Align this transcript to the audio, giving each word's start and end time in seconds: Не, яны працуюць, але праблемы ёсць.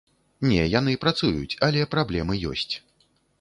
Не, 0.51 0.63
яны 0.79 0.95
працуюць, 1.03 1.57
але 1.67 1.85
праблемы 1.93 2.41
ёсць. 2.55 2.73